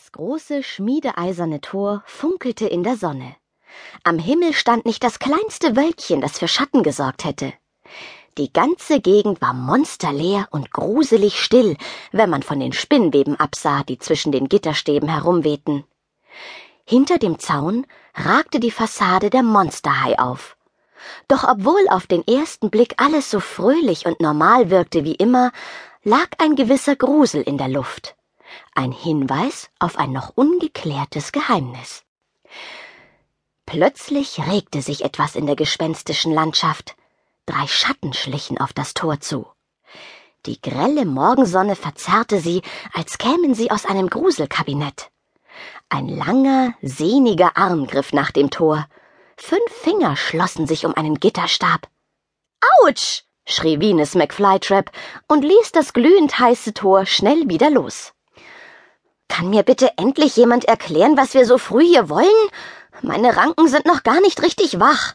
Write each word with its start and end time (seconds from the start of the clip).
Das 0.00 0.12
große, 0.12 0.62
schmiedeeiserne 0.62 1.60
Tor 1.60 2.02
funkelte 2.06 2.66
in 2.66 2.82
der 2.82 2.96
Sonne. 2.96 3.36
Am 4.02 4.18
Himmel 4.18 4.54
stand 4.54 4.86
nicht 4.86 5.04
das 5.04 5.18
kleinste 5.18 5.76
Wölkchen, 5.76 6.22
das 6.22 6.38
für 6.38 6.48
Schatten 6.48 6.82
gesorgt 6.82 7.26
hätte. 7.26 7.52
Die 8.38 8.50
ganze 8.50 9.02
Gegend 9.02 9.42
war 9.42 9.52
monsterleer 9.52 10.48
und 10.52 10.70
gruselig 10.70 11.38
still, 11.38 11.76
wenn 12.12 12.30
man 12.30 12.42
von 12.42 12.60
den 12.60 12.72
Spinnweben 12.72 13.38
absah, 13.38 13.82
die 13.82 13.98
zwischen 13.98 14.32
den 14.32 14.48
Gitterstäben 14.48 15.10
herumwehten. 15.10 15.84
Hinter 16.86 17.18
dem 17.18 17.38
Zaun 17.38 17.86
ragte 18.14 18.58
die 18.58 18.70
Fassade 18.70 19.28
der 19.28 19.42
Monsterhai 19.42 20.18
auf. 20.18 20.56
Doch 21.28 21.44
obwohl 21.44 21.86
auf 21.90 22.06
den 22.06 22.26
ersten 22.26 22.70
Blick 22.70 22.94
alles 22.96 23.30
so 23.30 23.38
fröhlich 23.38 24.06
und 24.06 24.18
normal 24.18 24.70
wirkte 24.70 25.04
wie 25.04 25.14
immer, 25.14 25.52
lag 26.04 26.28
ein 26.38 26.56
gewisser 26.56 26.96
Grusel 26.96 27.42
in 27.42 27.58
der 27.58 27.68
Luft. 27.68 28.16
Ein 28.74 28.92
Hinweis 28.92 29.70
auf 29.78 29.98
ein 29.98 30.12
noch 30.12 30.32
ungeklärtes 30.36 31.32
Geheimnis. 31.32 32.04
Plötzlich 33.66 34.40
regte 34.46 34.82
sich 34.82 35.04
etwas 35.04 35.36
in 35.36 35.46
der 35.46 35.56
gespenstischen 35.56 36.32
Landschaft. 36.32 36.96
Drei 37.46 37.66
Schatten 37.66 38.12
schlichen 38.12 38.58
auf 38.58 38.72
das 38.72 38.94
Tor 38.94 39.20
zu. 39.20 39.46
Die 40.46 40.60
grelle 40.60 41.04
Morgensonne 41.04 41.76
verzerrte 41.76 42.40
sie, 42.40 42.62
als 42.92 43.18
kämen 43.18 43.54
sie 43.54 43.70
aus 43.70 43.86
einem 43.86 44.08
Gruselkabinett. 44.08 45.10
Ein 45.88 46.08
langer, 46.08 46.74
sehniger 46.82 47.56
Arm 47.56 47.86
griff 47.86 48.12
nach 48.12 48.30
dem 48.30 48.50
Tor. 48.50 48.86
Fünf 49.36 49.70
Finger 49.70 50.16
schlossen 50.16 50.66
sich 50.66 50.86
um 50.86 50.94
einen 50.94 51.20
Gitterstab. 51.20 51.88
Autsch! 52.82 53.24
schrie 53.46 53.80
Venus 53.80 54.14
McFlytrap 54.14 54.90
und 55.28 55.44
ließ 55.44 55.72
das 55.72 55.92
glühend 55.92 56.38
heiße 56.38 56.74
Tor 56.74 57.06
schnell 57.06 57.48
wieder 57.48 57.70
los. 57.70 58.12
Kann 59.30 59.48
mir 59.48 59.62
bitte 59.62 59.92
endlich 59.96 60.36
jemand 60.36 60.64
erklären, 60.66 61.16
was 61.16 61.32
wir 61.34 61.46
so 61.46 61.56
früh 61.56 61.86
hier 61.86 62.10
wollen? 62.10 62.26
Meine 63.00 63.36
Ranken 63.36 63.68
sind 63.68 63.86
noch 63.86 64.02
gar 64.02 64.20
nicht 64.20 64.42
richtig 64.42 64.80
wach, 64.80 65.14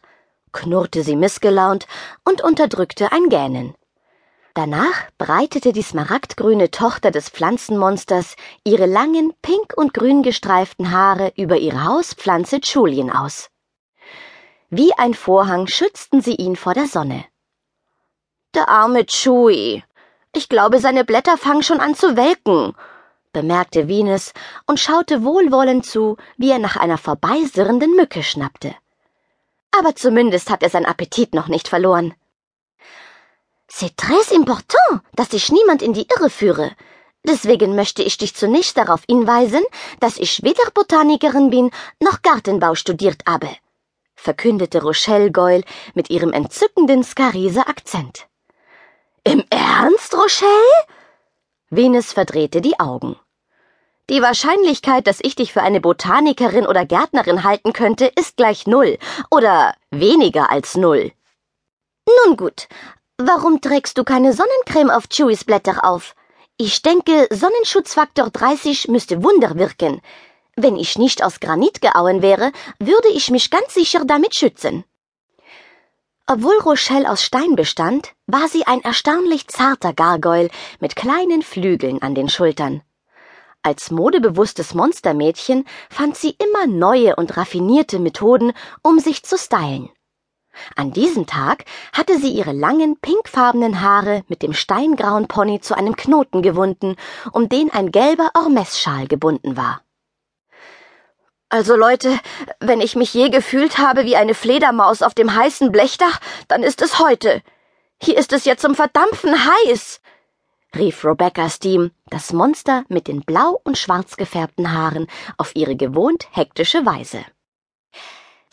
knurrte 0.54 1.04
sie 1.04 1.18
missgelaunt 1.18 1.86
und 2.24 2.42
unterdrückte 2.42 3.12
ein 3.12 3.30
Gähnen. 3.30 3.76
Danach 4.54 5.12
breitete 5.18 5.74
die 5.74 5.82
smaragdgrüne 5.82 6.72
Tochter 6.72 7.12
des 7.12 7.30
Pflanzenmonsters 7.30 8.38
ihre 8.64 8.86
langen, 8.86 9.34
pink 9.42 9.74
und 9.76 9.94
grün 9.94 10.24
gestreiften 10.24 10.92
Haare 10.92 11.34
über 11.36 11.58
ihre 11.58 11.84
Hauspflanze 11.84 12.62
Julien 12.64 13.12
aus. 13.12 13.50
Wie 14.70 14.94
ein 14.98 15.14
Vorhang 15.14 15.68
schützten 15.68 16.22
sie 16.22 16.36
ihn 16.36 16.56
vor 16.56 16.74
der 16.74 16.88
Sonne. 16.88 17.26
Der 18.56 18.70
arme 18.70 19.06
Chewie. 19.06 19.84
Ich 20.34 20.48
glaube, 20.48 20.80
seine 20.80 21.04
Blätter 21.04 21.38
fangen 21.38 21.64
schon 21.64 21.82
an 21.82 21.96
zu 21.96 22.16
welken 22.16 22.74
bemerkte 23.40 23.82
Venus 23.90 24.26
und 24.66 24.80
schaute 24.80 25.16
wohlwollend 25.30 25.86
zu, 25.86 26.16
wie 26.38 26.52
er 26.56 26.60
nach 26.60 26.78
einer 26.78 26.98
vorbeisirrenden 26.98 27.92
Mücke 28.00 28.24
schnappte. 28.24 28.74
Aber 29.78 29.94
zumindest 30.04 30.50
hat 30.50 30.64
er 30.64 30.70
sein 30.70 30.86
Appetit 30.86 31.36
noch 31.36 31.50
nicht 31.50 31.68
verloren. 31.68 32.14
C'est 33.78 33.96
très 33.98 34.32
important, 34.32 34.92
dass 35.20 35.34
ich 35.34 35.52
niemand 35.52 35.82
in 35.82 35.94
die 35.94 36.08
Irre 36.14 36.30
führe. 36.30 36.72
Deswegen 37.24 37.76
möchte 37.76 38.04
ich 38.04 38.18
dich 38.18 38.34
zunächst 38.36 38.78
darauf 38.78 39.02
hinweisen, 39.10 39.64
dass 40.00 40.18
ich 40.18 40.44
weder 40.44 40.68
Botanikerin 40.74 41.50
bin 41.50 41.72
noch 42.00 42.22
Gartenbau 42.22 42.76
studiert 42.76 43.22
habe, 43.28 43.50
verkündete 44.16 44.82
Rochelle 44.82 45.32
Goyle 45.32 45.66
mit 45.94 46.10
ihrem 46.10 46.32
entzückenden 46.32 47.04
Skariser 47.04 47.68
Akzent. 47.68 48.28
Im 49.24 49.44
Ernst, 49.50 50.14
Rochelle? 50.14 50.78
Venus 51.72 52.14
verdrehte 52.14 52.62
die 52.62 52.80
Augen. 52.80 53.16
Die 54.08 54.22
Wahrscheinlichkeit, 54.22 55.08
dass 55.08 55.20
ich 55.24 55.36
dich 55.36 55.52
für 55.52 55.64
eine 55.64 55.82
Botanikerin 55.82 56.68
oder 56.68 56.86
Gärtnerin 56.86 57.44
halten 57.44 57.74
könnte, 57.74 58.06
ist 58.06 58.38
gleich 58.38 58.68
null 58.68 59.00
oder 59.32 59.74
weniger 59.90 60.52
als 60.52 60.76
null. 60.76 61.12
Nun 62.28 62.38
gut, 62.38 62.68
warum 63.18 63.62
trägst 63.62 63.98
du 63.98 64.04
keine 64.04 64.34
Sonnencreme 64.34 64.92
auf 64.92 65.10
Chewies 65.10 65.44
Blätter 65.44 65.84
auf? 65.84 66.14
Ich 66.58 66.84
denke, 66.84 67.28
Sonnenschutzfaktor 67.32 68.30
30 68.30 68.90
müsste 68.90 69.24
Wunder 69.24 69.58
wirken. 69.58 70.02
Wenn 70.56 70.78
ich 70.78 71.00
nicht 71.00 71.24
aus 71.24 71.40
Granit 71.40 71.82
geauen 71.82 72.22
wäre, 72.22 72.52
würde 72.78 73.10
ich 73.10 73.32
mich 73.32 73.50
ganz 73.50 73.74
sicher 73.74 74.06
damit 74.06 74.36
schützen. 74.36 74.86
Obwohl 76.28 76.58
Rochelle 76.60 77.10
aus 77.10 77.24
Stein 77.24 77.56
bestand, 77.56 78.14
war 78.28 78.48
sie 78.48 78.68
ein 78.68 78.84
erstaunlich 78.84 79.48
zarter 79.48 79.94
Gargoyle 79.94 80.50
mit 80.80 80.96
kleinen 80.96 81.42
Flügeln 81.42 82.04
an 82.04 82.14
den 82.14 82.30
Schultern. 82.30 82.84
Als 83.66 83.90
modebewusstes 83.90 84.76
Monstermädchen 84.76 85.66
fand 85.90 86.16
sie 86.16 86.36
immer 86.38 86.68
neue 86.68 87.16
und 87.16 87.36
raffinierte 87.36 87.98
Methoden, 87.98 88.54
um 88.84 89.00
sich 89.00 89.24
zu 89.24 89.40
stylen. 89.40 89.90
An 90.76 90.92
diesem 90.92 91.26
Tag 91.26 91.66
hatte 91.92 92.20
sie 92.20 92.30
ihre 92.30 92.52
langen, 92.52 92.96
pinkfarbenen 93.00 93.82
Haare 93.82 94.24
mit 94.28 94.44
dem 94.44 94.54
steingrauen 94.54 95.28
Pony 95.28 95.62
zu 95.62 95.76
einem 95.76 95.96
Knoten 95.96 96.44
gewunden, 96.44 96.96
um 97.32 97.50
den 97.50 97.74
ein 97.74 97.92
gelber 97.92 98.30
Ormesschal 98.36 99.08
gebunden 99.08 99.58
war. 99.58 99.82
Also 101.50 101.76
Leute, 101.76 102.20
wenn 102.60 102.82
ich 102.82 102.96
mich 102.96 103.16
je 103.16 103.30
gefühlt 103.30 103.80
habe 103.80 104.06
wie 104.06 104.16
eine 104.16 104.36
Fledermaus 104.36 105.02
auf 105.02 105.16
dem 105.16 105.34
heißen 105.34 105.72
Blechdach, 105.72 106.20
dann 106.48 106.62
ist 106.62 106.84
es 106.84 107.00
heute. 107.00 107.42
Hier 108.00 108.16
ist 108.16 108.32
es 108.32 108.46
ja 108.46 108.58
zum 108.58 108.76
Verdampfen 108.76 109.34
heiß 109.34 110.02
rief 110.76 111.06
Rebecca 111.06 111.50
Steam, 111.50 111.92
das 112.08 112.34
Monster 112.34 112.84
mit 112.88 113.08
den 113.08 113.22
blau 113.22 113.60
und 113.64 113.78
schwarz 113.78 114.16
gefärbten 114.16 114.72
Haaren, 114.72 115.08
auf 115.38 115.56
ihre 115.56 115.76
gewohnt 115.76 116.28
hektische 116.32 116.86
Weise. 116.86 117.26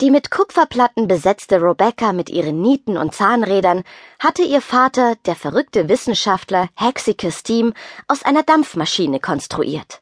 Die 0.01 0.09
mit 0.09 0.31
Kupferplatten 0.31 1.07
besetzte 1.07 1.61
Rebecca 1.61 2.13
mit 2.13 2.29
ihren 2.29 2.61
Nieten 2.61 2.97
und 2.97 3.13
Zahnrädern 3.13 3.83
hatte 4.19 4.41
ihr 4.41 4.61
Vater, 4.61 5.15
der 5.25 5.35
verrückte 5.35 5.87
Wissenschaftler 5.87 6.67
Hexike 6.75 7.31
Steam, 7.31 7.73
aus 8.07 8.23
einer 8.23 8.43
Dampfmaschine 8.43 9.19
konstruiert. 9.19 10.01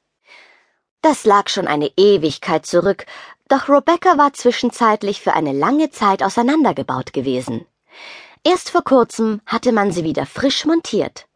Das 1.02 1.26
lag 1.26 1.50
schon 1.50 1.68
eine 1.68 1.92
Ewigkeit 1.98 2.66
zurück, 2.66 3.06
doch 3.50 3.68
Rebecca 3.68 4.18
war 4.18 4.34
zwischenzeitlich 4.34 5.20
für 5.20 5.34
eine 5.34 5.52
lange 5.52 5.92
Zeit 5.92 6.24
auseinandergebaut 6.24 7.12
gewesen. 7.12 7.66
Erst 8.44 8.70
vor 8.70 8.84
kurzem 8.84 9.42
hatte 9.46 9.72
man 9.72 9.92
sie 9.92 10.04
wieder 10.04 10.26
frisch 10.26 10.66
montiert. 10.66 11.28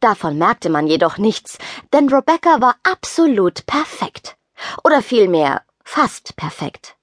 Davon 0.00 0.38
merkte 0.38 0.68
man 0.68 0.86
jedoch 0.86 1.18
nichts, 1.18 1.58
denn 1.92 2.08
Rebecca 2.08 2.60
war 2.60 2.76
absolut 2.82 3.66
perfekt. 3.66 4.36
Oder 4.84 5.02
vielmehr 5.02 5.62
fast 5.84 6.36
perfekt. 6.36 6.96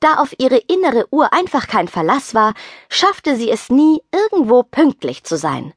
Da 0.00 0.16
auf 0.16 0.34
ihre 0.38 0.58
innere 0.58 1.06
Uhr 1.10 1.32
einfach 1.32 1.66
kein 1.66 1.88
Verlass 1.88 2.34
war, 2.34 2.54
schaffte 2.88 3.36
sie 3.36 3.50
es 3.50 3.70
nie, 3.70 4.02
irgendwo 4.12 4.62
pünktlich 4.62 5.24
zu 5.24 5.36
sein. 5.36 5.72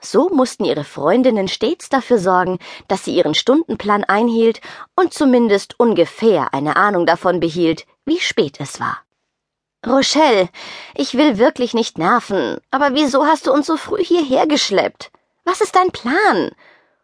So 0.00 0.28
mussten 0.28 0.64
ihre 0.64 0.84
Freundinnen 0.84 1.48
stets 1.48 1.88
dafür 1.88 2.18
sorgen, 2.18 2.58
dass 2.88 3.04
sie 3.04 3.14
ihren 3.14 3.34
Stundenplan 3.34 4.04
einhielt 4.04 4.60
und 4.96 5.14
zumindest 5.14 5.78
ungefähr 5.78 6.52
eine 6.52 6.76
Ahnung 6.76 7.06
davon 7.06 7.40
behielt, 7.40 7.86
wie 8.04 8.20
spät 8.20 8.60
es 8.60 8.80
war. 8.80 8.98
Rochelle, 9.86 10.48
ich 10.94 11.14
will 11.14 11.38
wirklich 11.38 11.74
nicht 11.74 11.98
nerven, 11.98 12.60
aber 12.70 12.94
wieso 12.94 13.26
hast 13.26 13.46
du 13.46 13.52
uns 13.52 13.66
so 13.66 13.76
früh 13.76 14.04
hierher 14.04 14.46
geschleppt? 14.46 15.10
Was 15.52 15.60
ist 15.60 15.76
dein 15.76 15.90
Plan? 15.90 16.50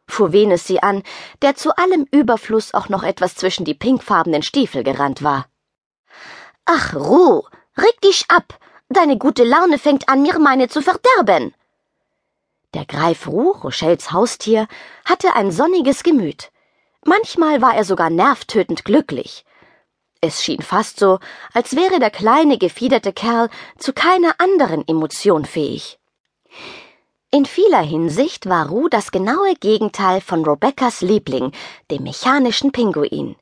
fuhr 0.07 0.33
Venus 0.33 0.67
sie 0.67 0.83
an, 0.83 1.03
der 1.43 1.55
zu 1.55 1.77
allem 1.77 2.07
Überfluss 2.11 2.73
auch 2.73 2.89
noch 2.89 3.03
etwas 3.03 3.35
zwischen 3.35 3.67
die 3.67 3.75
pinkfarbenen 3.75 4.43
Stiefel 4.43 4.85
gerannt 4.85 5.23
war. 5.23 5.45
Ach, 6.65 6.95
Ruh, 6.95 7.43
reg 7.77 8.01
dich 8.01 8.25
ab. 8.31 8.59
Deine 8.89 9.19
gute 9.19 9.45
Laune 9.45 9.77
fängt 9.79 10.09
an, 10.09 10.23
mir 10.23 10.39
meine 10.39 10.69
zu 10.69 10.81
verderben. 10.81 11.55
Der 12.73 12.87
Greif 12.87 13.27
Ruh, 13.27 13.51
Rochelles 13.51 14.13
Haustier, 14.13 14.67
hatte 15.05 15.35
ein 15.35 15.53
sonniges 15.53 16.03
Gemüt. 16.03 16.51
Manchmal 17.05 17.61
war 17.61 17.75
er 17.75 17.85
sogar 17.85 18.09
nervtötend 18.09 18.87
glücklich. 18.87 19.45
Es 20.23 20.43
schien 20.43 20.63
fast 20.63 20.99
so, 20.99 21.19
als 21.53 21.77
wäre 21.77 21.99
der 22.01 22.11
kleine 22.11 22.57
gefiederte 22.57 23.13
Kerl 23.13 23.51
zu 23.77 23.93
keiner 23.93 24.37
anderen 24.39 24.89
Emotion 24.89 25.45
fähig. 25.45 25.99
In 27.31 27.45
vieler 27.45 27.83
Hinsicht 27.83 28.49
war 28.49 28.71
Ru 28.71 28.89
das 28.89 29.11
genaue 29.11 29.55
Gegenteil 29.61 30.23
von 30.23 30.47
Rebeccas 30.47 31.03
Liebling, 31.03 31.53
dem 31.91 32.05
mechanischen 32.05 32.73
Pinguin. 32.73 33.37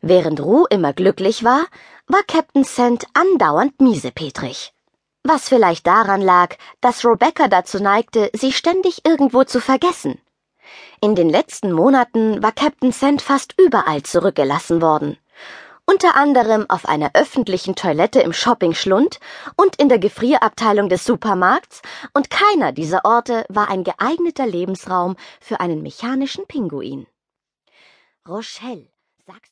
Während 0.00 0.40
Ru 0.40 0.64
immer 0.70 0.94
glücklich 0.94 1.44
war, 1.44 1.66
war 2.06 2.22
Captain 2.26 2.64
Sand 2.64 3.04
andauernd 3.12 3.78
miesepetrig. 3.82 4.72
Was 5.24 5.50
vielleicht 5.50 5.86
daran 5.86 6.22
lag, 6.22 6.56
dass 6.80 7.04
Rebecca 7.04 7.48
dazu 7.48 7.82
neigte, 7.82 8.30
sie 8.32 8.50
ständig 8.50 9.04
irgendwo 9.04 9.44
zu 9.44 9.60
vergessen. 9.60 10.18
In 11.02 11.14
den 11.14 11.28
letzten 11.28 11.70
Monaten 11.70 12.42
war 12.42 12.52
Captain 12.52 12.92
Sand 12.92 13.20
fast 13.20 13.54
überall 13.60 14.02
zurückgelassen 14.04 14.80
worden 14.80 15.18
unter 15.86 16.14
anderem 16.14 16.66
auf 16.68 16.86
einer 16.86 17.10
öffentlichen 17.14 17.74
Toilette 17.74 18.20
im 18.20 18.32
Shopping-Schlund 18.32 19.18
und 19.56 19.76
in 19.76 19.88
der 19.88 19.98
Gefrierabteilung 19.98 20.88
des 20.88 21.04
Supermarkts, 21.04 21.82
und 22.14 22.30
keiner 22.30 22.72
dieser 22.72 23.04
Orte 23.04 23.44
war 23.48 23.68
ein 23.68 23.84
geeigneter 23.84 24.46
Lebensraum 24.46 25.16
für 25.40 25.60
einen 25.60 25.82
mechanischen 25.82 26.46
Pinguin. 26.46 27.06
Rochelle 28.28 28.91